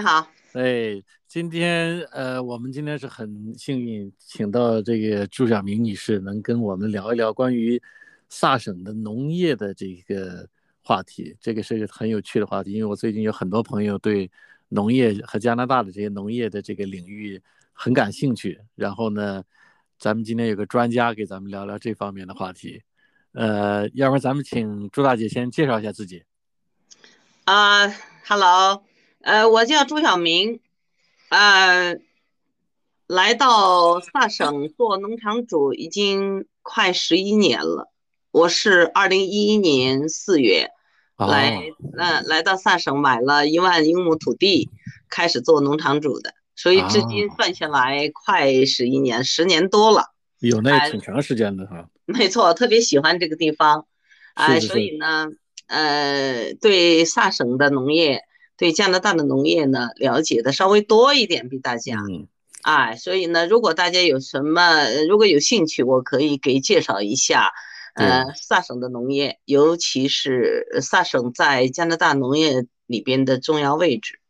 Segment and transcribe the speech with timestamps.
[0.00, 0.26] 好。
[0.52, 7.80] 哎，今天呃，我们今天是很幸运，请到这个朱晓明女士，能跟我们聊一聊关于
[8.28, 10.48] 萨省的农业的这个
[10.82, 11.36] 话题。
[11.40, 14.28] 这个是个很有趣的话题，因为我最近有很多朋友对
[14.68, 17.40] 农业和加拿大的这些农业的这个领域
[17.72, 18.60] 很感兴趣。
[18.74, 19.44] 然后呢，
[20.00, 22.82] 咱们今天有个专家给咱们聊聊这方面的话题。
[23.32, 26.24] 呃，要不然咱们请朱大姐先介绍一下自己。
[27.44, 27.86] 啊
[28.26, 28.89] ，Hello。
[29.22, 30.60] 呃，我叫朱晓明，
[31.28, 31.96] 呃，
[33.06, 37.92] 来到萨省做农场主已经快十一年了。
[38.30, 40.70] 我是二零一一年四月
[41.18, 44.70] 来，呃，来到萨省买了一万英亩土地，
[45.10, 50.14] 开始做农场主的，所以至今算下来快十一年，十年多了。
[50.38, 51.90] 有那挺长时间的哈。
[52.06, 53.86] 没错，特别喜欢这个地方，
[54.32, 55.26] 啊，所以呢，
[55.66, 58.22] 呃，对萨省的农业。
[58.60, 61.96] 对加拿大的农业呢，了解的稍微多一点，比大家，
[62.60, 67.52] 哎，所以呢，如果大家有什么，如果有兴趣，我可以给介绍一下，
[67.94, 74.20] 呃，萨省的农业，尤其是萨省在加拿大农业里边的重要位置。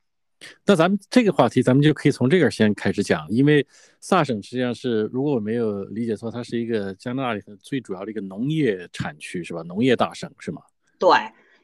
[0.65, 3.67] 那咱们这个话题，咱们就可以从这个先开始讲，因为
[4.01, 9.65] 萨省实际上是，如果我没有理解错，它是一个加拿大里最主要的一个农业产区，是吧？
[9.65, 10.63] 农业大省是吗？
[11.01, 11.11] 对。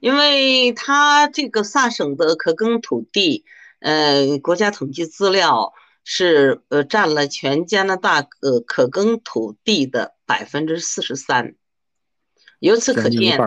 [0.01, 3.45] 因为它这个萨省的可耕土地，
[3.81, 5.73] 呃，国家统计资料
[6.05, 11.55] 是呃占了全加拿大呃可耕土地的百分之四十三，
[12.59, 13.39] 由此可见，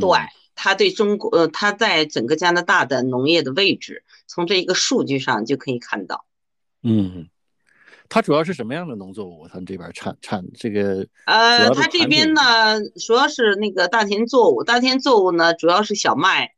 [0.00, 0.10] 对
[0.54, 6.24] 它对中国呃它在整个加拿大的农业的位置，从这一个数据上就可以看到，
[6.82, 7.28] 嗯。
[8.10, 9.46] 它主要是什么样的农作物？
[9.48, 16.52] 他们这边产产这个呃，它这边呢主要是那个大田作物，大田作物呢主要是小麦、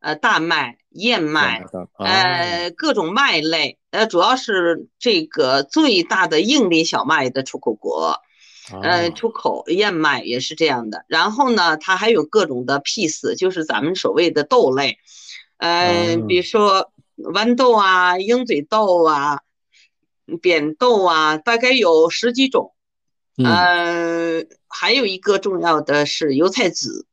[0.00, 1.62] 呃大麦、燕麦，
[1.98, 8.18] 呃各种麦类，呃主要是这个最大的硬粒小麦的出口国，
[8.82, 11.04] 呃出口燕麦也是这样的。
[11.08, 14.96] 然后呢，它还有各种的 peas，就是咱们所谓的豆类，
[15.58, 19.40] 呃比如说豌豆啊、鹰嘴豆啊。
[20.40, 22.72] 扁豆啊，大概有十几种，
[23.36, 27.06] 呃，还有一个重要的是油菜籽，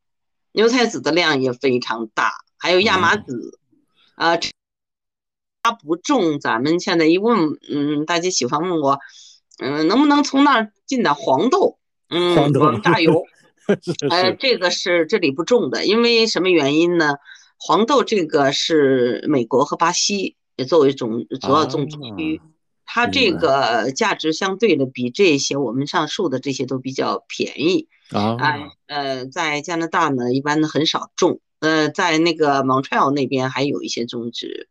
[0.52, 3.58] 油菜籽的量也非常大，还有亚麻籽，
[4.14, 4.38] 啊，
[5.62, 6.40] 它不种。
[6.40, 8.98] 咱们现在一问，嗯，大家喜欢问我，
[9.58, 11.78] 嗯，能不能从那儿进点黄豆？
[12.08, 13.24] 嗯，黄豆榨油
[14.10, 17.16] 呃，这个是这里不种的，因为什么原因呢？
[17.58, 22.40] 黄豆这个是美国和巴西也作为种主要种植区。
[22.94, 28.36] 它这个价值相对的比这些我们上述的这些都比较便宜啊，
[28.86, 34.68] 呃，在加拿大呢一般很少种，呃，在那个 Montreal 那边还有一些种植，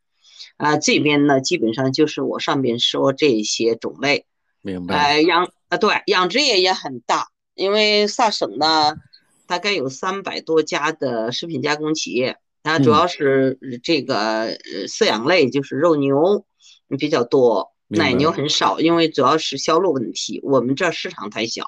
[0.58, 4.28] 啊，这边呢基本上就是我上边说这些种类，
[4.62, 5.14] 明白？
[5.16, 8.94] 呃，养啊对，养殖业也很大，因为萨省呢
[9.48, 14.56] 大概有三百多家的食品加工企业，它主要是这个
[14.88, 16.46] 饲养类，就是肉牛
[17.00, 17.72] 比较多。
[17.92, 21.64] 奶牛很少，因为主要是销路问题，我们这市场太小。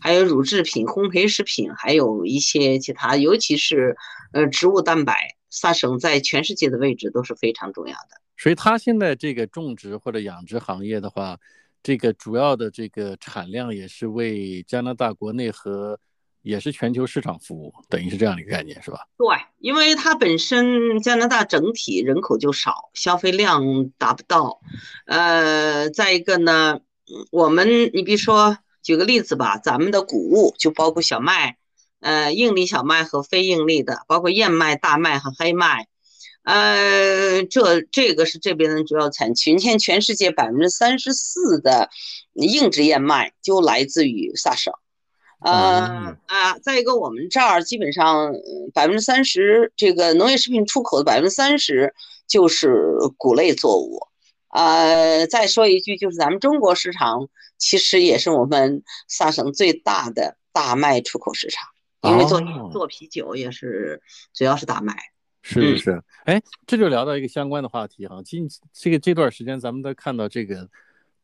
[0.00, 3.96] 还有乳制品、烘焙食品，还有一些其他，尤其是
[4.32, 8.20] 呃植物蛋白，萨省在全世界的位置都是非常重要的。
[8.36, 11.38] 所以它现在这个种植或者养殖行业的话，
[11.82, 15.98] 这个主要的这个产量也是为加拿大国内和。
[16.46, 19.00] 也是全球市场服务，等于是这样的一个概念，是吧？
[19.18, 19.26] 对，
[19.58, 24.60] 因为它本身加拿大整体人口就少，消费量达不到。
[25.06, 26.78] 呃，再一个呢，
[27.32, 31.56] 我们你比如说举个例子吧，咱们的谷物就包括小麦，
[31.98, 35.88] 呃，硬粒小麦和非硬粒的，包括燕麦、大麦和黑麦。
[36.44, 39.52] 呃，这这个是这边的主要产区。
[39.52, 41.90] 你看，全世界百分之三十四的
[42.34, 44.72] 硬质燕麦就来自于萨省。
[45.40, 48.32] 呃啊，再一个，我们这儿基本上
[48.72, 51.94] 百分之三十这个农业食品出口的百分之三十
[52.26, 54.08] 就是谷类作物。
[54.48, 57.28] 呃，再说一句，就是咱们中国市场
[57.58, 61.68] 其实也是我们萨省最大的大麦出口市场，
[62.10, 62.40] 因为做
[62.72, 64.00] 做啤酒也是
[64.32, 64.96] 主要是大麦。
[65.42, 68.22] 是是是，哎，这就聊到一个相关的话题哈。
[68.24, 70.68] 近这个这段时间，咱们都看到这个。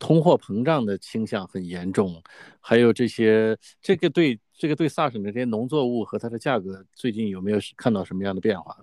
[0.03, 2.21] 通货膨胀的倾向很严重，
[2.59, 8.77] 还有这些，这个对这个对萨省的这些农作物和它的价格，最近有没有看到什么样的变化？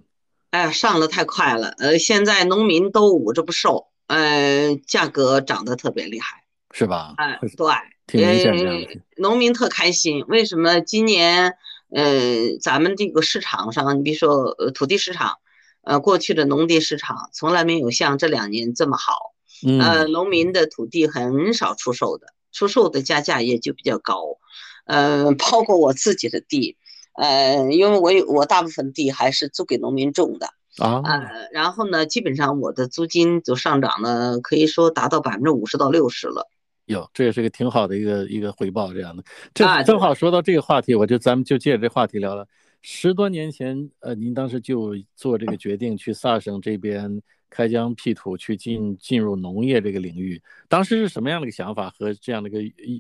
[0.52, 7.16] 哎呀，上的太快了，呃，现在农民都捂着不售，呃，价格涨得特别厉害，是吧？
[7.18, 7.68] 哎，对，
[8.08, 9.02] 挺明显的。
[9.18, 11.58] 农民特开心，为什么今年，
[11.90, 15.40] 呃，咱们这个市场上，你比如说，呃，土地市场，
[15.82, 19.36] 呃，过去的农地市场从来没有像这两年这么好。
[19.80, 24.38] 呃，农民的土地很少出售的，出售的加价也就比较高。
[24.86, 26.78] 呃， 包括我自己的地，
[27.14, 30.48] 呃，因为我有我大部分地还是租给农民种的
[30.84, 31.02] 啊。
[31.04, 36.50] 呃，然后呢，基本上我的租金就上涨了，可以说达到百分之五十到六十了。
[36.86, 39.24] 有，这也是个挺好的一个一个回报，这样的。
[39.54, 42.48] 这正好说到这个话题，我就咱们就借着这话题聊了。
[42.82, 50.42] 十多年前，呃，您当时就做这个决定去萨省这边开疆辟土，去进进入农业这个领域。
[50.68, 52.54] 当时是什么样的一个想法和这样的一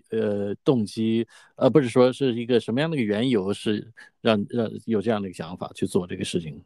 [0.09, 1.25] 个呃动机？
[1.55, 3.91] 呃，不是说是一个什么样的一个缘由，是
[4.21, 6.61] 让让有这样的一个想法去做这个事情？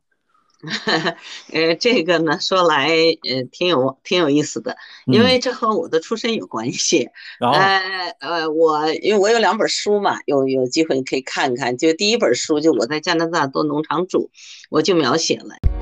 [1.52, 7.10] 呃，这个呢，说来呃挺有挺有意思的，因为这和我的出身有关系。
[7.40, 11.78] 呃呃，我因为我有两本书嘛，有有机会可以看看。
[11.78, 14.32] 就第一本书，就我在加拿大做农场主，
[14.70, 15.73] 我就描写了。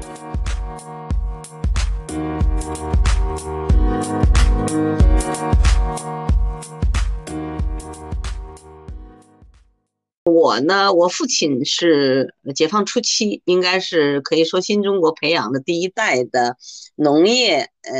[10.33, 16.57] 我呢，我父亲是解放初期，应该是可以说新中国培养的第一代的
[16.95, 17.93] 农业呃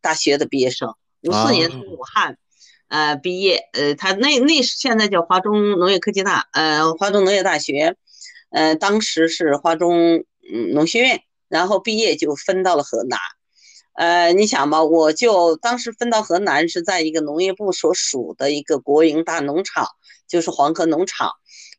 [0.00, 0.94] 大学的毕业生。
[1.22, 2.38] 五四年从武汉
[2.88, 7.96] 呃毕业，呃，他那那现在叫华中农业科技大，呃，华中农业大学，
[8.50, 13.18] 呃，当时是华中嗯农学院，然后毕业就分到了河南。
[13.98, 19.88] 呃，你想吧，我就当时分到河南是在一个农业部所属的一个国营大农场。
[20.28, 21.32] 就是黄河农场，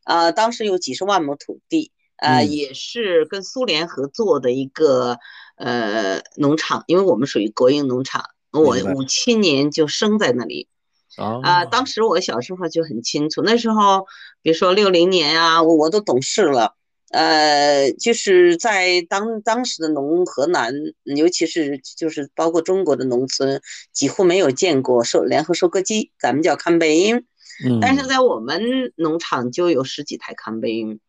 [0.05, 5.19] 啊，当时有几十万亩土地，呃，也是跟苏联合作的一个
[5.55, 8.23] 呃农场，因为我们属于国营农场。
[8.51, 10.67] 我五七年就生在那里，
[11.43, 14.07] 啊，当时我小时候就很清楚，那时候
[14.41, 16.73] 比如说六零年啊，我都懂事了，
[17.11, 20.73] 呃，就是在当当时的农河南，
[21.03, 23.61] 尤其是就是包括中国的农村，
[23.91, 27.25] 几乎没有见过收联合收割机，咱们叫康贝因。
[27.81, 30.99] 但是在我们农场就有十几台看背鹰，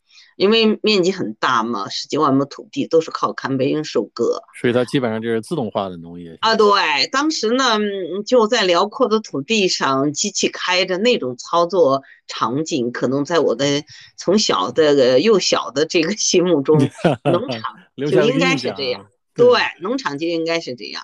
[0.41, 6.57] 因为面积很大嘛，十几万亩土地都是靠看背鹰收割，所以它基本上就是自动化的农业啊。
[6.57, 7.79] 对，当时呢
[8.27, 13.85] 就在辽阔的土地上，机器开着那种操作场景，可能在我的
[14.17, 16.79] 从小的幼小的这个心目中，
[17.31, 19.07] 农场就应该是这样。
[19.35, 21.03] 对，农场就应该是这样。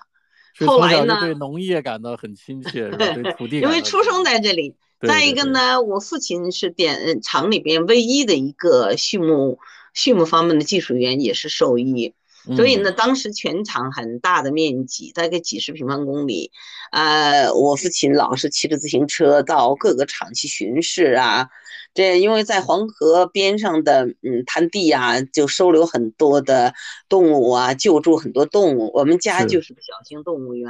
[0.65, 4.75] 后来呢，对农业感到很亲切，对 土地，因为出生在这里。
[5.05, 9.59] 再一个呢，我父亲是电厂里边唯一的一个畜牧
[9.93, 12.13] 畜牧方面的技术员，也是兽医。
[12.55, 16.51] 所以呢，当时全场很大的面积，大概几十平方公里，
[16.91, 21.49] 呃，我父亲老是骑着自行车到各个厂去巡视啊。
[21.93, 26.73] 这因为在黄河边上的嗯滩地啊，就收留很多的
[27.09, 28.91] 动物啊，救助很多动物。
[28.93, 30.69] 我们家就是个小型动物园。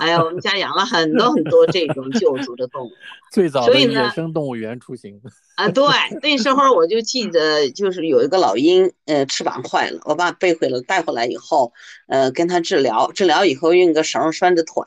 [0.00, 2.90] 哎呀，我们家养了很多很多这种救助的动物，
[3.30, 5.20] 最早的野生动物园出行
[5.56, 5.84] 啊，对，
[6.22, 11.74] 那时候我就记得，就是有一个老鹰，呃，翅膀坏了，我爸背回来，带回来以后，
[12.08, 14.82] 呃，跟他治疗，治疗以后用个绳拴着腿，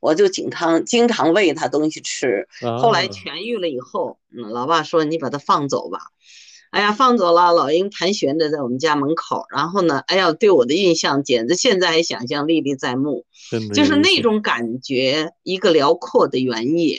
[0.00, 2.48] 我就经常经常喂它东西吃，
[2.80, 5.98] 后来痊愈了以后，嗯，老爸说你把它放走吧。
[6.70, 13.26] 哎呀，放走了，老鹰盘旋着在我们家门口，然后呢，哎呀，对我的印象简直现在还想象历历在目，
[13.72, 16.98] 就是那种感觉，一个辽阔的原野，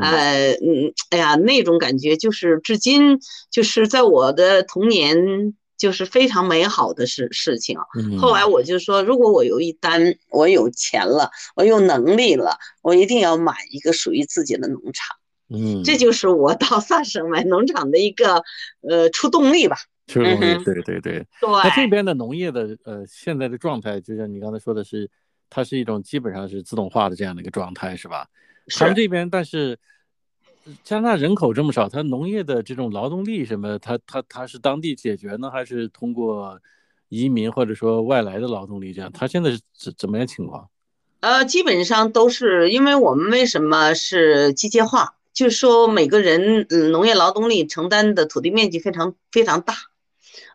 [0.00, 7.78] 呃，嗯，哎呀，那种感觉就是至今就是在我的童年就是非常美好的事事情。
[8.18, 15.16] 后来我就说，如果我有一单，我有钱了，我有能力了，我一定要买一个属于自己的农场。
[15.52, 18.42] 嗯，这就是我到 萨省买农场的一个
[18.80, 19.76] 呃出动力吧。
[20.06, 21.00] 出动力，对对对。
[21.00, 21.26] 对。
[21.40, 25.08] 那这边的农业的呃现在的状态，就像你刚才说的是，
[25.48, 28.26] 它是一种基本上是自动化的这样的一个状态，是吧？
[28.76, 29.78] 他们这边，但是
[30.84, 36.60] 加拿大人口这么少，它农业的这种劳动力什么，它它它是当地解决呢，还是通过
[37.08, 39.10] 移民或者说外来的劳动力这样？
[39.12, 40.68] 它现在是怎怎么样情况？
[41.20, 45.14] 呃，基本上都是因为我们为什么是机械化？
[45.34, 49.74] 就是说，每个人嗯，农业劳动力承担的土地面积非常非常大，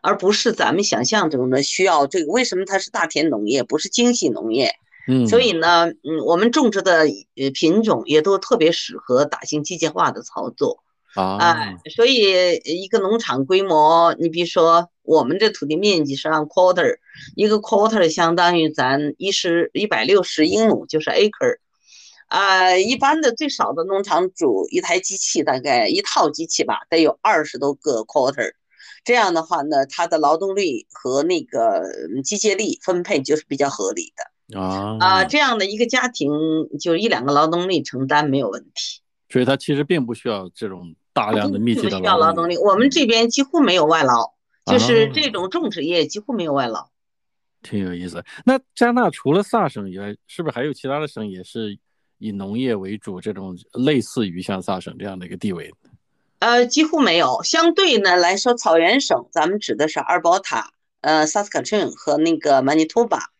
[0.02, 2.30] 而不是咱们想象中的需要这个。
[2.30, 4.72] 为什么它是大田农业，不是精细农业？
[5.08, 11.74] 嗯，所以呢，嗯，我们种植的呃品种也都特别适合大型机械化的操作啊。
[11.96, 16.98] 所以一个农场规模，你比如说我们这土地面积是按 quarter，
[17.34, 21.58] 一个 quarter 相当于咱一十一百六十英亩，就是 acre。
[22.28, 28.52] 啊，一般的最少的农场主一台机器大概一套机器吧，得有二十多个 quarter，
[29.02, 31.82] 这样的话呢，它的劳动力和那个
[32.22, 36.30] 机械力分配就是比较合理的啊啊，这样的一个家庭
[36.78, 39.00] 就一两个劳动力承担没有问题。
[39.30, 42.56] 所以它其实并不需要这种大量的密集的劳动力。
[42.58, 44.34] 我们这边几乎没有外劳，
[44.66, 46.88] 就是这种种植业几乎没有外劳。
[47.62, 48.24] 挺有意思。
[48.46, 51.78] 那加纳除了萨省以外，是不是还有其他的省也是
[52.18, 55.72] 以农业为主，这种类似于像萨省这样的一个地位？
[56.40, 57.42] 呃，几乎没有。
[57.42, 63.30] 相对呢来说，草原省咱们指的是阿尔伯塔、呃萨斯卡彻和那个曼尼托巴。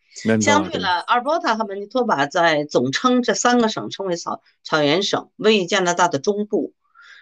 [0.41, 6.73] 相对了，阿尔伯塔和曼尼托巴在总称这三个省称为草草原省，位于加拿大的中部。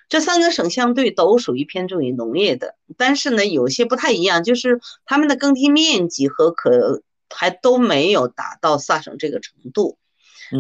[0.10, 9.98] 这三个省相对都属于偏重于农业的，但是呢，有些不太一样，就是他们的耕地面积和可还都没有达到萨省这个程度。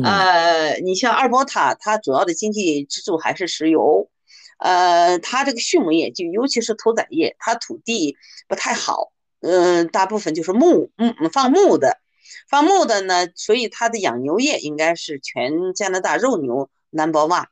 [0.04, 4.10] 呃，你像阿尔伯塔，它主要的经济支柱还是石油。
[4.60, 8.18] 呃，它这个畜牧业，就尤其是屠宰业，它土地
[8.48, 12.00] 不太好，嗯，大部分就是牧，嗯，放牧的，
[12.50, 17.46] 放牧的呢，所以它的养牛业应该是全加拿大肉牛 number one，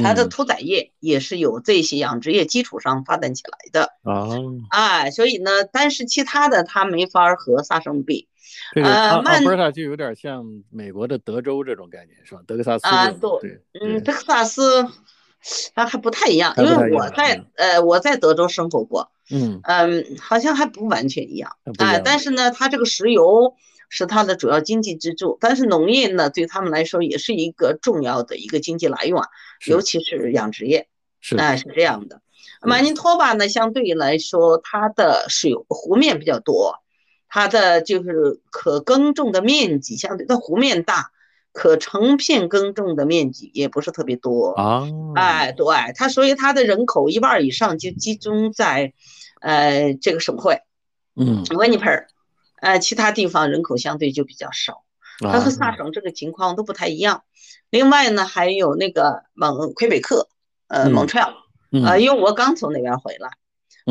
[0.00, 3.90] 它的屠宰业也是有这些养殖业基础上发展起来的
[4.68, 8.28] 啊，哎，所以呢，但是其他的它没法和萨省比，
[8.76, 12.40] 呃，阿尔伯塔就有点像美国的德州这种概念，是吧？
[12.46, 14.88] 德克萨斯啊，对，嗯，德克萨斯。
[15.74, 23.52] 它还不太一样，因为我在呃我在德州生活过，嗯嗯，好像还不完全一样，哎，但是呢，它这个石油
[23.88, 29.20] 是它的主要经济支柱，但是农业呢对他们来说也是一个重要的一个经济来源，
[29.66, 30.86] 尤其是养殖业，
[31.20, 32.20] 是哎是这样的。
[32.60, 36.81] 曼尼托巴呢相对来说它的水湖面比较多，
[37.32, 41.10] 它的就是可耕种的面积相对它湖面大。
[41.54, 48.94] 可成片耕种的面积也不是特别多啊，哎，对，它所以它的人口一半以上就集中在，
[49.42, 50.62] 呃，这个省会，
[51.14, 51.90] 嗯，温尼佩，
[52.62, 54.84] 呃，其他地方人口相对就比较少，
[55.20, 57.22] 它和萨省这个情况都不太一样。
[57.68, 60.28] 另外呢，还有那个蒙魁北克，
[60.68, 61.34] 呃，蒙特利尔，
[61.84, 63.28] 呃，因为我刚从那边回来，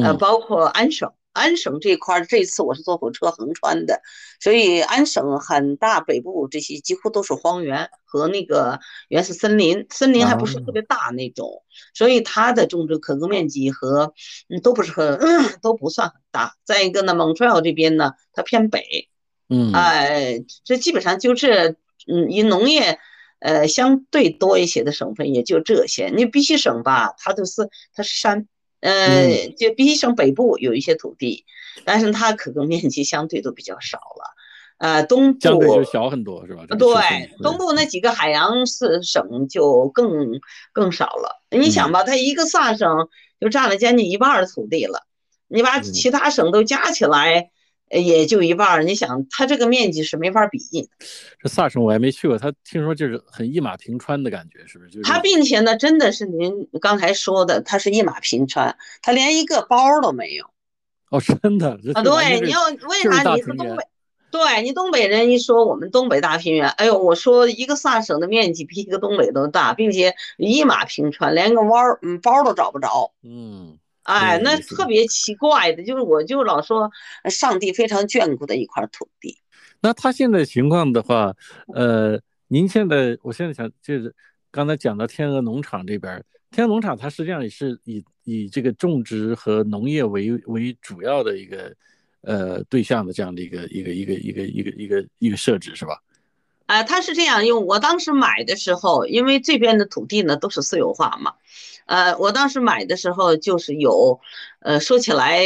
[0.04, 1.14] 呃，包括安省。
[1.34, 4.02] 安省这块儿，这次我是坐火车横穿的，
[4.40, 14.14] 所以安省很大，北部这些几乎都是荒原和那个原始森林，森林还不是特别大那种，所以它的种植可耕面积和
[14.50, 15.20] 嗯都不是很
[15.62, 16.56] 都不算很大。
[16.66, 19.10] 再一个呢，蒙特利尔这边呢，它偏北，
[19.48, 23.00] 嗯，哎，这基本上就是嗯以农业
[23.40, 26.10] 呃相对多一些的省份也就这些。
[26.10, 28.48] 你必须省吧，它都是它是山。
[28.82, 31.46] 呃，就比起省北部有一些土地，
[31.86, 34.36] 但是它可耕面积相对都比较少了。
[34.80, 36.66] 呃，东部相对就小很多，是吧？
[36.76, 40.42] 对，东部那几个海洋四省就更
[40.74, 41.42] 更少了。
[41.52, 43.08] 你想吧，它一个萨省
[43.40, 45.06] 就占了将近一半的土地了，
[45.48, 47.52] 你把其他省都加起来。
[47.92, 50.60] 也就一半儿，你想，它这个面积是没法比。
[51.42, 55.02] 这萨省我还没去过，它听说就是很一马平川的感觉，是不是？
[55.02, 60.46] 它并且呢，真的是您刚才说的，它是一马平川，它连一个包都没有。
[61.10, 62.02] 哦，真的啊？
[62.02, 63.84] 对，你要为啥你是东北？
[64.32, 73.12] 对你东北人一说我们东北大平原，哎呦，我说一个萨省的面积比一个东北都大，并且一马平川，连个弯儿嗯包都找不着。
[73.24, 73.78] 嗯。
[74.12, 76.92] 哎，那特别奇怪的，就是我就老说，
[77.30, 79.38] 上帝非常眷顾的一块土地。
[79.82, 81.34] 那他现在情况的话，
[81.74, 84.14] 呃，您现在，我现在想就是
[84.52, 91.74] 刚才讲到天鹅农场这边，天鹅农场它实际上也是以以这个种植和农业为为主要的一个
[92.22, 95.98] 呃对象的这样的一个一个一个一个一个一个一个设置，是吧？
[96.72, 101.34] 啊，它是这样，因为我当时买的时候，因为这边的土地呢都是私有化嘛。
[101.86, 104.22] 呃，我当时买的时候就是有，
[104.62, 105.44] 呃，说起来，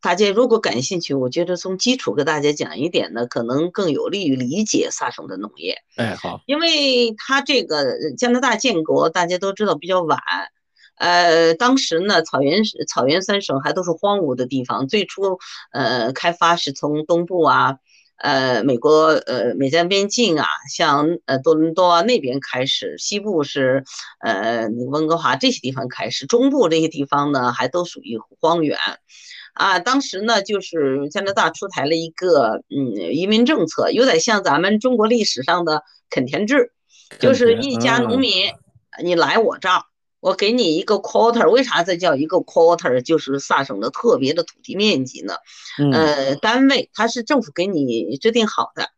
[0.00, 5.76] 大家如果感兴趣，我觉得从基础给大家讲一点呢，可能更有利于理解萨省的农业。
[5.94, 10.18] 哎，好，因为它这个加拿大建国，大家都知道比较晚，
[10.98, 15.38] 呃，当时呢，草原草原三省还都是荒芜的地方，最初
[15.70, 17.78] 呃开发是从东部啊。
[18.18, 23.84] 呃，美国呃，美加边境啊，像呃多伦多啊那边开始，西部是
[24.20, 28.78] 呃那个温哥华这些地方开始，中部这些地方呢还都属于荒原，
[29.52, 36.72] 啊，当时呢就是加拿大出台了一个嗯移民政策，有点像咱们中国历史上的垦田制，
[37.18, 38.50] 就是一家农民
[39.02, 39.82] 你来我这儿。
[40.20, 43.00] 我给你一个 quarter，为啥这叫一个 quarter？
[43.02, 45.34] 就是萨省的特别的土地面积呢？
[45.92, 48.88] 呃，单位它是政府给你制定好的，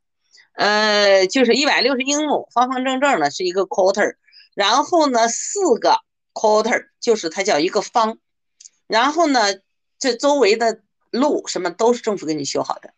[0.54, 4.14] 呃，就是一百六十英亩，方方正正的是一个 quarter。
[4.54, 5.98] 然后呢，四个
[6.32, 8.18] quarter 就是它叫一个方。
[8.86, 9.40] 然后呢，
[9.98, 12.94] 这周围的路什么都是政府给你修好的。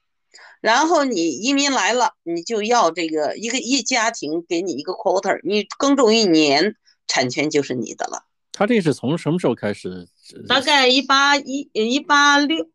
[0.61, 6.77] 然后你移民来了，你就要这个一个一家庭给你一个 quarter，你耕种一年，
[7.11, 8.25] 产权就是你的了。
[8.53, 10.07] 他这是从什么时候开始？
[10.47, 12.69] 大概一八一一八六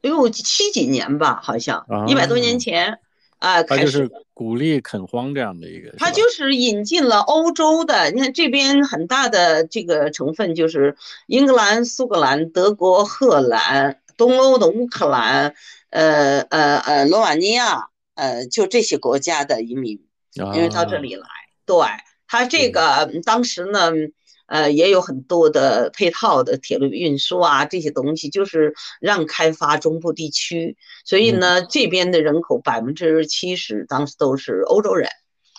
[0.00, 2.98] 六七几年吧，好像一百多年前
[3.38, 5.92] 啊，开始鼓励垦荒这样的一个。
[5.98, 10.96] 他就是引进了欧洲的，你看这边很大的这个成分就是
[11.26, 15.54] 英格兰、苏格兰、德国、荷兰、东欧的乌克兰。
[15.90, 20.00] 呃呃呃，罗马尼亚，呃，就这些国家的移民，
[20.54, 21.28] 因为到这里来，
[21.66, 21.76] 对
[22.32, 23.90] 他这个当时呢，
[24.46, 28.72] 呃，也有很多的配套的铁路运输啊，这些东西就是
[29.02, 35.10] 让开发中部地区，所以呢，这边的人口百分之七十当时都是欧洲人，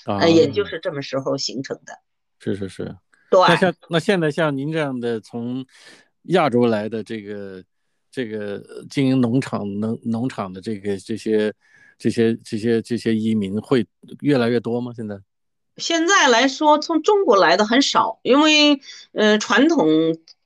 [0.08, 1.94] 呃，也就是这么时候形成的。
[2.40, 2.96] 是是是，
[3.30, 3.40] 对。
[3.48, 5.64] 那像那现在像您这样的从
[6.24, 7.64] 亚洲来的这个。
[8.16, 11.52] 这个经营农场、农农场的这个这些、
[11.98, 13.84] 这些、这些、这些移民会
[14.22, 14.94] 越来越多吗？
[14.96, 15.16] 现在，
[15.78, 18.80] 现在来说，从中国来的很少，因为
[19.14, 19.88] 呃，传统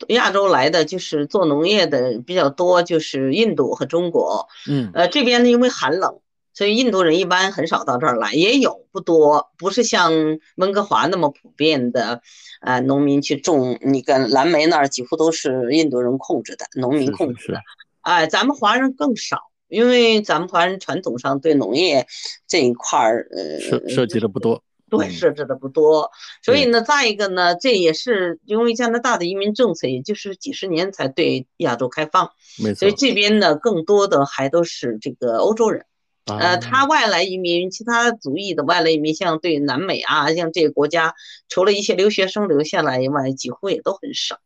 [0.07, 4.48] 亚洲来的就是做农业的比较多，就是印度和中国。
[4.69, 6.19] 嗯，呃，这边呢因为寒冷，
[6.53, 10.12] 所以印度人一般很少到这儿来，也有不多，不是像
[10.55, 12.22] 温哥华那么普遍的。
[12.60, 17.60] 啊，农民去种那个蓝莓那儿，几乎都是印度人控制的，农民控制的。
[18.01, 22.07] 哎，咱们华人更少，因为咱们华人传统上对农业
[22.48, 24.63] 这一块儿，呃，涉涉及的不多。
[24.89, 26.12] 对，设置的不多。
[26.44, 32.32] 所以呢，再一个呢，这也是因为加拿大的移民政策，也就是几十年才对亚洲开放。
[32.63, 32.79] 没错。
[32.79, 35.86] 所以这边呢，更多的还都是这个欧洲人。
[36.25, 41.15] 呃，他外来移民，其他族裔的外来移民，像对南美啊，像这些国家，
[41.48, 44.38] 除了一些留学生留下来以外，几乎也都很少。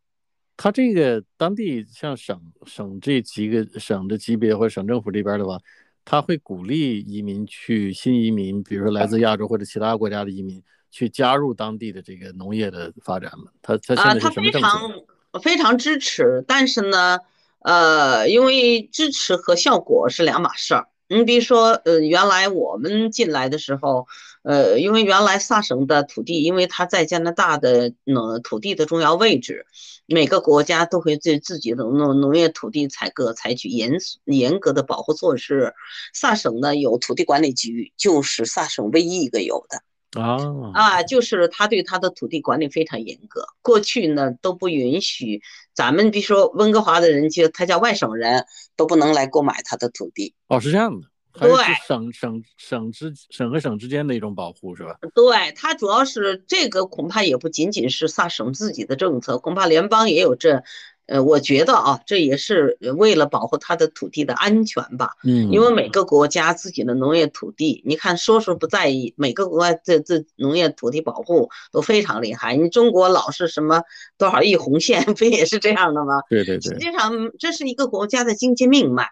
[0.58, 5.58] 他这个当地像省省这几个省的级别或者省政府这边的话，
[6.04, 13.52] 他会鼓励移民去新移民，比如说来自亚洲或者其他国家的移民去加入当地的这个农业的发展吗？
[13.62, 14.68] 他他现在是什么政策？
[14.68, 17.20] 非常非常支持，但是呢，
[17.60, 20.88] 呃，因为支持和效果是两码事儿。
[21.18, 24.08] 你比如说，呃，原来我们进来的时候，
[24.44, 29.66] 呃，因为原来萨省的土地，因为它在加拿大的那土地的重要位置，
[30.06, 35.74] 每个国家都会对自己的农农业土地采购采取严严格的保护措施。
[36.14, 39.84] 萨省呢有土地管理局，就是萨省唯一一个有的。
[40.20, 40.38] 啊
[40.74, 43.46] 啊，就是他对他的土地管理非常严格。
[43.62, 45.42] 过去呢都不允许
[45.74, 48.46] 咱们，比如说温哥华的人，就他叫外省人
[48.76, 50.34] 都不能来购买他的土地。
[50.48, 51.08] 哦，是这样的，
[51.40, 51.50] 对，
[51.88, 54.98] 省省省之省和省之间的一种保护是吧？
[55.16, 60.64] 对，它主要是这个，恐怕也不仅仅是萨省自己的政策，恐怕联邦也有这。
[61.12, 65.10] 呃，我觉得啊，这也是为了保护它的土地的安全吧。
[65.26, 72.56] 嗯，因为每个国家自己的农业土地，你看说说不在意，每个国家这这农业土地保护都非常厉害。
[72.56, 73.84] 你中国老是什么
[74.18, 76.22] 多少亿红线， 不也是这样的吗？
[76.30, 76.62] 对对对。
[76.62, 79.10] 实际上这是一个国家的经济命脉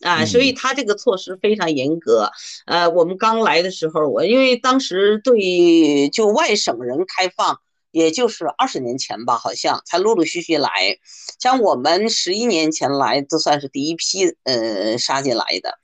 [0.00, 2.32] 啊，所以他这个措施非常严格。
[2.66, 7.60] 呃，我们刚来的时候，我因为当时对就外省人开放。
[7.90, 10.98] 也就是二十年前吧，好像才陆陆续续来，
[11.40, 15.78] 像我们十一年前来，都算是第一批呃杀进来的，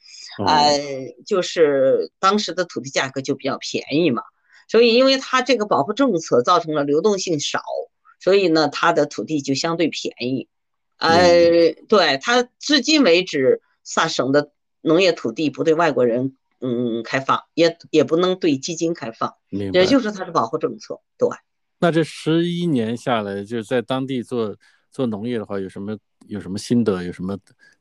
[0.46, 0.78] 呃，
[1.24, 4.22] 就是当时的土地价格就比较便宜嘛，
[4.68, 7.62] 所以因为它这个保护政策造成了流动性少，
[8.20, 10.48] 所以呢，它的土地就相对便宜，
[10.98, 14.50] 呃，对它至今为止，萨省的
[14.82, 19.34] 农业土地不对外国人嗯开放，也也不能对基金开放，
[19.72, 21.28] 也就是它的保护政策，对。
[21.80, 24.56] 那这十一年下来，就是在当地做
[24.90, 27.36] 做农业的话，有什么有什么心得，有什么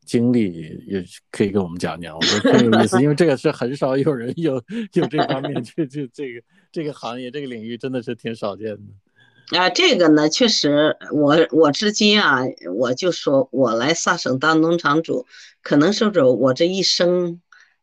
[0.06, 0.52] 经历，
[0.86, 4.56] 也可以跟我们讲讲，我觉得很有意思，因为这个是很少有人有
[4.94, 9.58] 有这方面，就就这个这个行业这个领域真的是挺少见的。
[9.58, 12.42] 啊，这个呢，确实，我我至今啊，
[12.76, 15.26] 我就说我来萨省当农场主，
[15.62, 17.40] 可能是着我这一生，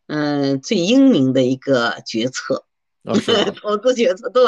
[0.09, 2.67] 嗯，最英明的一个决策，
[3.63, 4.43] 投资决策，对。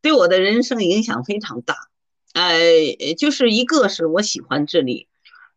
[0.00, 1.74] 对我的人生影响非常大，
[2.34, 5.08] 呃，就是一个是我喜欢这里，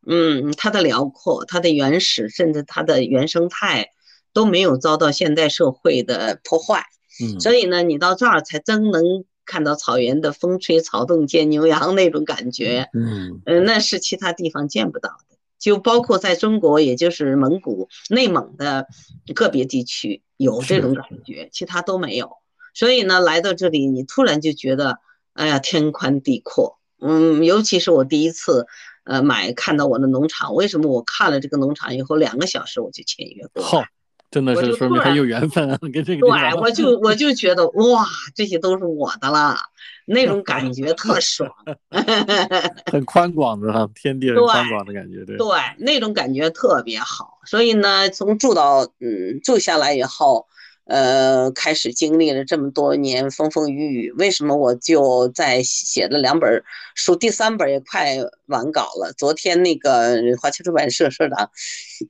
[0.05, 3.89] 嗯，它的辽阔，它的原始，甚至它的原生态
[4.33, 6.85] 都没有遭到现代社会的破坏，
[7.23, 18.87] 嗯，所以呢，你到这儿才真能看到草原的风吹草动见牛羊那种感觉，嗯，呃，那是其他地方见不到的，就包括在中国，也就是蒙古、内蒙的
[19.35, 22.40] 个别地区有这种感觉，其他都没有。
[22.73, 24.99] 所以呢，来到这里，你突然就觉得，
[25.33, 28.67] 哎呀，天宽地阔嗯，尤其是我第一次
[29.03, 33.63] 呃买看到我的农场，为什么我看了这个农场以后两个小时我就签约过？
[33.63, 33.83] 好，
[34.29, 38.05] 真的是说明很有缘分啊，跟这个对，我就我就觉得哇，
[38.35, 39.57] 这些都是我的了，
[40.05, 41.49] 那种感觉特爽，
[42.91, 45.47] 很宽广的哈，天地 很宽广的感觉，对对，
[45.79, 47.39] 那种感觉特别好。
[47.45, 50.47] 所以呢，从住到嗯住下来以后。
[50.85, 56.63] 呃，开始经历了这么多年风风雨雨，为什么我就在写了两本
[56.95, 58.17] 书，第三本也快
[58.47, 59.13] 完稿了。
[59.17, 61.49] 昨天那个华侨出版社社长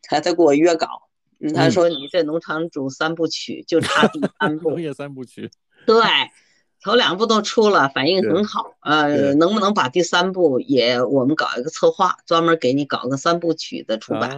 [0.10, 0.88] 还在给我约稿，
[1.54, 5.52] 他说你这农场主三部曲就差第三部， 农业三部曲，
[5.86, 5.98] 对。
[6.84, 8.74] 头两部都出了，反应很好。
[8.82, 14.32] 呃，能不能把第三部也我们搞一个策划，专门给你搞个三部曲的出版，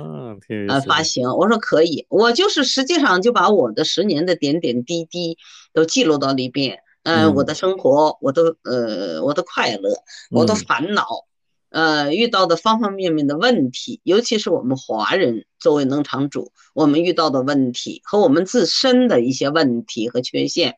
[0.68, 1.30] 呃，发行？
[1.30, 2.06] 我说可以。
[2.10, 5.38] 我就是实际上就把我的十年的点点滴滴
[5.74, 6.80] 都记录到里边。
[7.04, 9.90] 嗯，我的生活，我的呃，我的快乐，
[10.32, 11.06] 我的烦恼，
[11.74, 20.78] 呃，遇到的方方面面的问题，尤其是我们华人作为农场主，我们遇到的问题和我们自身的一些问题和缺陷。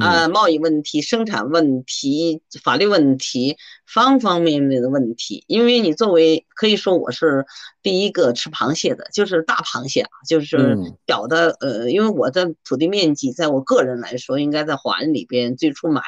[0.00, 5.44] 啊，贸易问题、生产问题、法律问题，方方面面的问题。
[5.46, 7.44] 因为你作为可以说我是
[7.82, 11.56] 第一个吃螃蟹的，就是大螃蟹啊，就是小的。
[11.60, 16.00] 呃，因为我的土地面积，在我个人来说，应该在华人里边最初买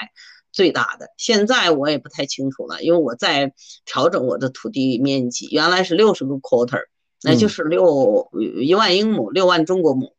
[0.56, 1.10] 最大的。
[1.18, 3.52] 现在我也不太清楚了，因为我在
[3.84, 6.84] 调整我的土地面积，原来是六十个 quarter，
[7.22, 8.30] 那就是六
[8.62, 10.14] 一万英亩，六万中国亩。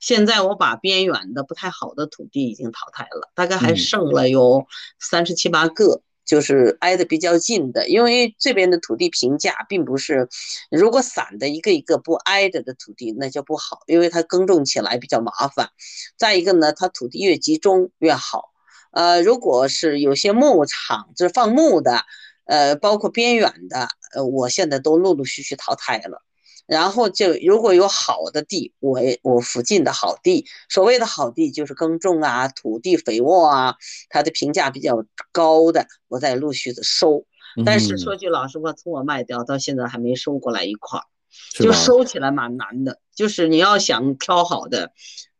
[0.00, 4.64] 现在我把边远的不太好的土地已经淘汰了，大概还剩了有
[4.98, 7.86] 三十七八个，就是挨得比较近的。
[7.86, 10.30] 因为这边的土地评价并不是，
[10.70, 15.68] 如果散的一个一个不挨着的土地那就不好，因为它耕种起来比较麻烦。
[16.16, 18.53] 再一个呢，它土地越集中越好。
[18.94, 22.04] 呃，如果是有些牧场就是放牧的，
[22.46, 26.22] 呃，包括边远的，呃，我现在都陆陆续续淘汰了。
[26.66, 33.74] 然后就如果有好的地，我我附近的好地，所谓的好地就是耕种啊，土地肥沃啊，
[34.08, 37.26] 它的评价比较高的，我再陆续的收。
[37.66, 41.04] 但是说句老实话，从我卖掉到现在还没收过来一块儿，
[41.52, 43.00] 就收起来蛮难的。
[43.14, 44.92] 就是你要想挑好的，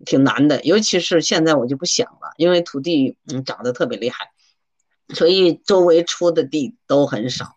[0.05, 0.63] 挺难的。
[0.63, 4.31] 尤其是现在我就不想了，因为土地嗯涨得特别厉害，
[5.15, 7.57] 所以周围出的地都很少。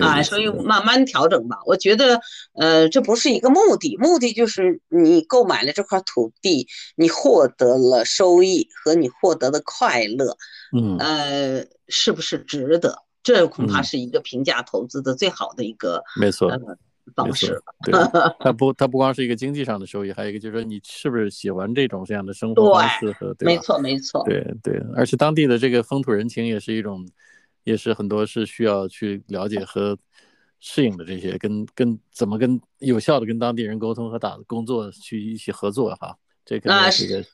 [0.00, 1.58] 啊，所以慢慢调整吧。
[1.64, 2.20] 我觉得，
[2.54, 6.66] 呃，这不是一个目的，目的就是你购买了这块土地，
[6.96, 10.36] 你获得了收益和你获得的快乐，
[10.76, 13.04] 嗯，呃，是不是值得？
[13.22, 16.50] 这恐怕是一个评价投资的最好的一个没错
[17.14, 17.60] 方式。
[17.84, 17.92] 对，
[18.40, 27.08] 它不，它不光是一个经济上的收益，还有一个就是说你是不是喜欢这种这样的生活方式和对，没错没错，对对，而且当地的这个风土人情也是一种。
[27.64, 29.98] 也是很多是需要去了解和
[30.58, 36.16] 适应的，这些跟跟怎么跟有效的跟当地人沟通和打工作去一起合作哈，
[36.46, 37.26] 这个是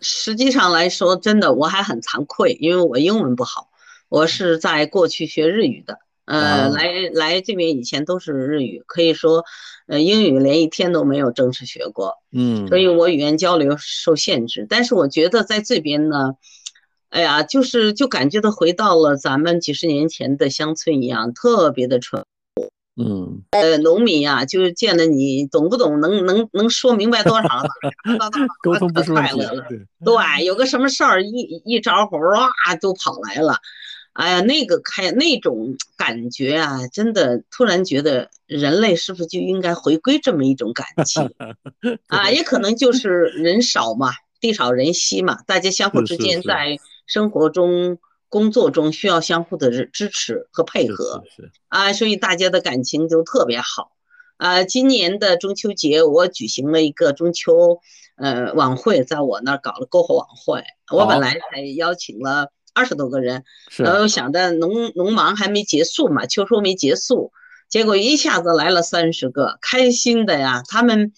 [0.00, 3.70] 实际上来说，真的我还很惭愧，因为我英文不好，
[4.08, 5.98] 我是在过去学日语的，
[6.30, 9.44] 呃，来来这边以前都是日语，可以说，
[9.86, 16.34] 呃，英语连一天都没有正式学过，嗯，所以我语言交流受限制，但是我觉得在这边呢。
[17.10, 22.22] 哎呀，就是就感觉到回到了咱们几十年前的乡村一样，特别的淳
[22.54, 22.70] 朴。
[23.02, 25.98] 嗯，呃，农民呀，就是见了你，懂不懂？
[25.98, 27.48] 能能能说明白多少？
[28.62, 29.66] 沟通不快乐了。
[30.04, 32.48] 对，有个什么事儿，一一招呼，哇，
[32.80, 33.56] 都跑来了。
[34.12, 41.30] 哎呀，那个开那种感觉啊，真的突然觉得人类是不是就应该回归这么一种感 情
[42.08, 42.30] 啊？
[42.30, 46.78] 也可能就 是人少嘛，地少人稀嘛，大家相互之间在。
[47.06, 51.24] 生活中、工作中需要相互的支持和配合，
[51.66, 53.90] 啊，所以大家的感情就特别好。
[54.36, 57.80] 啊，今年的中秋节，我举行了一个中秋
[58.16, 60.62] 呃晚会，在我那儿搞了篝火晚会。
[60.96, 63.44] 我本来还邀请了二十多个人，
[63.78, 67.32] 然后想着农农忙还没结束嘛，秋收没结束，
[67.68, 71.12] 结果一下子来了三十个，开心的呀，他们。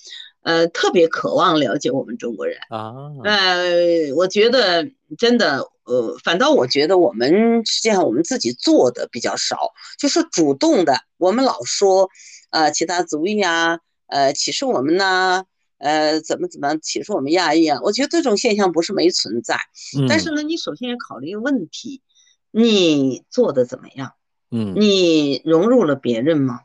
[0.44, 2.92] 呃，特别渴望了解我们中国人啊。
[3.22, 4.84] 呃，我觉得
[5.16, 10.98] 真的，呃，反倒我觉得我们实际上我们自己做的比较少，就是主动的。
[11.16, 12.08] 我们老说，
[12.50, 15.44] 呃，其他族裔啊，呃，歧视我们呐，
[15.82, 17.80] 呃，怎么怎么歧视我们亚裔啊？
[17.82, 19.58] 我觉得这种现象不是没存在，
[20.08, 22.02] 但是呢，你首先要考虑一个问题，
[22.52, 24.12] 你做的怎么样？
[24.52, 26.60] 嗯，你融入了别人吗？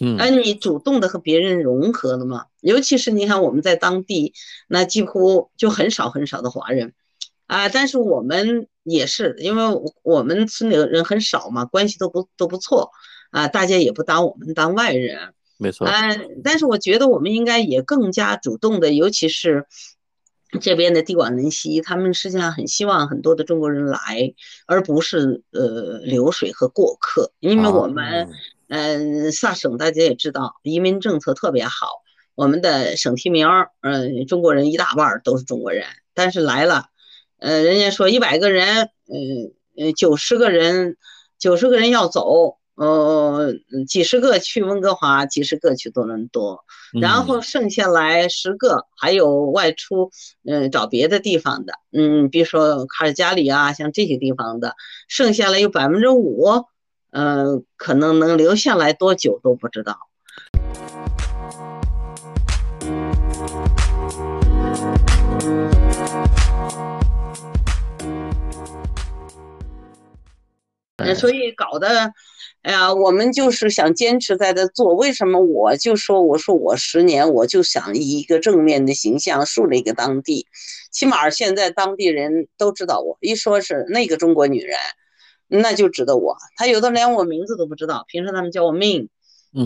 [0.00, 2.46] 嗯，而你主动的和别人融合了吗？
[2.62, 4.32] 尤其是你看我们在当地，
[4.66, 6.94] 那几乎就很少很少的华人，
[7.46, 9.64] 啊，但是我们也是，因为
[10.02, 12.90] 我们村里的人很少嘛，关系都不都不错
[13.30, 15.34] 啊，大家也不当我们当外人。
[15.60, 15.86] 没错。
[15.86, 19.66] 嗯，但是我觉得我们应该也更加主动的，尤其是
[20.58, 24.32] 这边的地广人稀，他们实际上很希望很多的中国人来，
[24.66, 27.32] 而不是呃流水和过客。
[27.40, 28.30] 因为我们
[28.68, 31.88] 嗯萨省大家也知道，移民政策特别好，
[32.34, 33.46] 我们的省提名
[33.82, 36.86] 嗯中国人一大半都是中国人，但是来了，
[37.38, 40.96] 呃人家说一百个人，嗯嗯九十个人
[41.38, 42.56] 九十个人要走。
[42.80, 43.52] 呃，
[43.86, 46.64] 几十个去温哥华，几十个去多伦多，
[46.98, 50.10] 然后剩下来十个还有外出，
[50.48, 54.76] 嗯，找别的地方的，嗯，比如说卡尔加里啊，像这些地方的，
[55.08, 56.46] 剩下来有百分之五，
[57.10, 59.98] 嗯，可能能留下来多久都不知道。
[71.14, 72.14] 所以搞得。
[72.62, 74.94] 哎呀，我们就是想坚持在这做。
[74.94, 80.46] 为什么我就说，我说我十年，我就想以一个正面的形象树立一个当地，
[80.92, 83.16] 起码现在当地人都知道我。
[83.22, 84.76] 一说是那个中国女人，
[85.48, 86.36] 那就知道我。
[86.56, 89.08] 他有的连我名字都不知道，平时他们叫我命。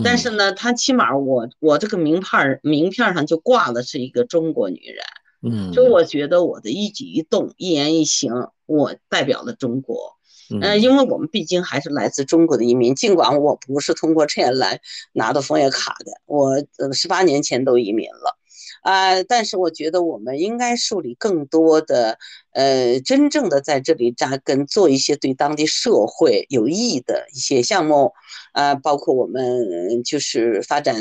[0.03, 5.03] 但是呢，他起码我我这个名片名片上就挂的是一个中国女人。
[5.43, 8.31] 嗯，就我觉得我的一举一动、一言一行，
[8.65, 10.13] 我代表了中国。
[10.49, 14.79] 嗯，因为我们毕竟还是来自中国的移民，尽管我不是通过这样来
[15.13, 18.37] 拿到枫叶卡的，我呃十八年前都移民了，
[18.85, 22.19] 啊，但是我觉得我们应该树立更多的，
[22.51, 28.13] 呃，真正的在这里扎根，做一些对当地社会有益的一些项目，
[28.53, 30.95] 呃，包括我们就是发展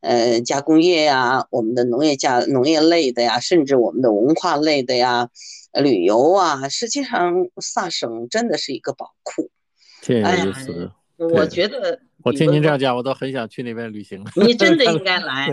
[0.00, 5.28] 呃加工业呀，我们的农业加农业类的呀，甚至我们的文化类的呀。
[5.74, 9.50] 旅游啊，实际上萨省真的是一个宝库，
[10.02, 10.92] 挺有意思。
[11.16, 14.24] 我觉得，我听您这样讲，我都很想去那边旅行。
[14.36, 15.48] 你真的 应该来，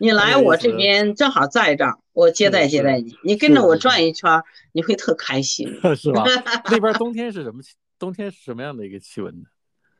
[0.00, 3.14] 你来我这边正好在这儿，我接待接待你。
[3.22, 6.24] 你跟着我转一圈，你会特开心， 是吧？
[6.72, 7.60] 那边冬天是什么？
[7.98, 9.44] 冬天是什么样的一个气温呢？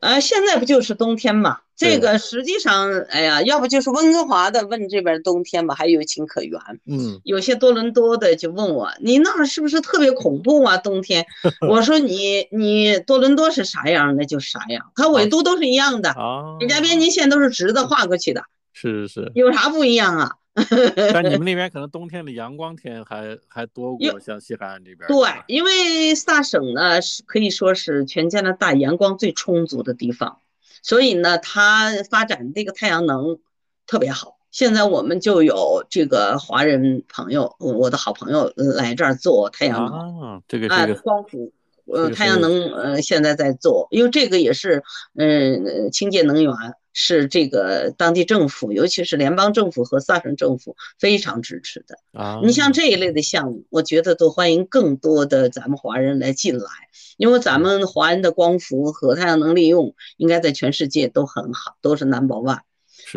[0.00, 1.58] 呃，现在不就是冬天嘛？
[1.76, 6.58] 这个实际上，哎呀，要不就是温哥华的问这边冬天吧，还有情可原。
[6.86, 10.78] 嗯，有些多伦多的就问我，你那儿是不是特别恐怖啊？
[10.78, 11.26] 冬天？
[11.68, 16.14] 我说你你多伦多是啥样，那就啥样，它纬度都是一样的，
[16.58, 18.44] 国家边境线都是直的画过去的。
[18.72, 20.36] 是是是，有啥不一样啊？
[21.12, 25.08] 但你们那边可能冬天的阳光天还还多过像西海岸这边。
[25.08, 30.38] 对，因为萨省呢是可以说是全加拿大阳光最充足的地方，
[30.82, 33.38] 所以呢它发展这个太阳能
[33.86, 34.38] 特别好。
[34.50, 41.52] 现在我们就有这个华人朋友，我的好朋友来这儿做太阳能啊，这个这个光伏。
[41.86, 44.82] 呃，太阳能呃，现在在做，因为这个也是，
[45.16, 46.52] 嗯，清洁能源
[46.92, 52.40] 是这个当地政府，尤其是联邦政府和萨省政府非常支持的啊。
[52.44, 56.68] 你像这一类的项目，我觉得都欢迎更多的咱们华人来进来，
[57.16, 62.60] 因为咱们华人的光伏和太阳能利用应该在全世界都很好，都是 number one。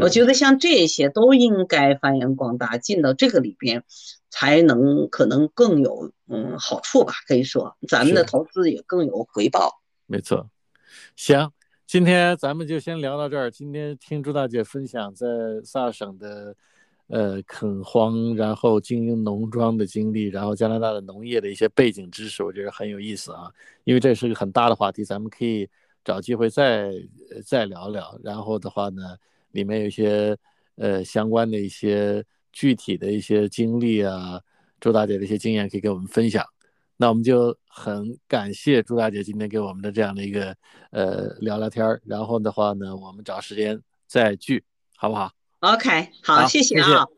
[0.02, 3.84] 我觉得像这些都应该发扬光大，进到这个里边。
[4.36, 9.80] 才能可能更有嗯好处吧，可以说咱们的投资也更有回报。
[10.08, 10.50] 没错，
[11.16, 11.52] 行，
[11.94, 13.52] 今天咱们就先聊到这儿。
[13.52, 15.28] 今天听朱大姐分享在
[15.64, 16.56] 萨省的
[17.06, 23.48] 呃垦荒，然后经营农庄的经历，然后加拿大的农业的一些背景知识，我觉得很有意思啊。
[23.84, 25.70] 因为这是个很大的话题，咱们可以
[26.04, 26.92] 找机会再
[27.46, 28.20] 再聊聊。
[28.24, 29.16] 然后的话呢，
[29.52, 30.36] 里面有一些
[30.78, 32.26] 呃相关的一些。
[32.52, 34.40] 具体的一些经历啊，
[34.80, 36.46] 朱大姐的一些经验可以跟我们分享。
[36.98, 40.56] 那我们就很感谢朱大姐今天给我们的这样的一个
[40.92, 42.02] 呃聊聊天儿。
[42.06, 44.64] 然后的话呢，我们找时间再聚，
[44.96, 47.08] 好不好？OK，好，谢谢啊。